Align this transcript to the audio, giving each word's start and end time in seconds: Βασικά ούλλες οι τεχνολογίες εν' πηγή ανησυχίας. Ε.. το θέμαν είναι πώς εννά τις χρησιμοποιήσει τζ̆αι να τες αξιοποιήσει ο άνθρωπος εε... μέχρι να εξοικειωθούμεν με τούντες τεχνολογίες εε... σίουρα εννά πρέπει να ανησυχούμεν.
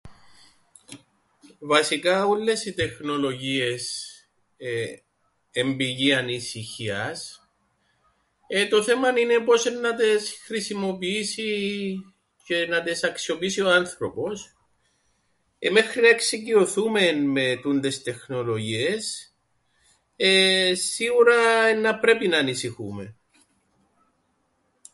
Βασικά 1.59 2.25
ούλλες 2.25 2.65
οι 2.65 2.73
τεχνολογίες 2.73 4.07
εν' 5.51 5.75
πηγή 5.75 6.13
ανησυχίας. 6.13 7.49
Ε.. 8.47 8.67
το 8.67 8.83
θέμαν 8.83 9.15
είναι 9.17 9.39
πώς 9.39 9.65
εννά 9.65 9.95
τις 9.95 10.41
χρησιμοποιήσει 10.45 11.65
τζ̆αι 12.47 12.65
να 12.69 12.83
τες 12.83 13.03
αξιοποιήσει 13.03 13.61
ο 13.61 13.69
άνθρωπος 13.73 14.53
εε... 15.59 15.69
μέχρι 15.71 16.01
να 16.01 16.07
εξοικειωθούμεν 16.07 17.25
με 17.29 17.57
τούντες 17.61 18.01
τεχνολογίες 18.03 19.33
εε... 20.15 20.73
σίουρα 20.75 21.63
εννά 21.65 21.99
πρέπει 21.99 22.27
να 22.27 22.37
ανησυχούμεν. 22.37 23.17